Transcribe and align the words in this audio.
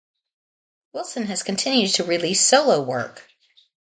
Wilson 0.93 1.27
has 1.27 1.43
continued 1.43 1.91
to 1.93 2.03
release 2.03 2.41
solo 2.41 2.81
work. 2.81 3.21